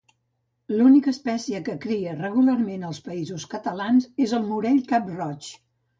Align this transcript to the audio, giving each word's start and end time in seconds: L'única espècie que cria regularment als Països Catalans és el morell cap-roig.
L'única 0.77 1.11
espècie 1.15 1.59
que 1.67 1.75
cria 1.83 2.15
regularment 2.21 2.87
als 2.89 3.03
Països 3.09 3.45
Catalans 3.55 4.09
és 4.27 4.35
el 4.39 4.49
morell 4.53 4.81
cap-roig. 4.95 5.53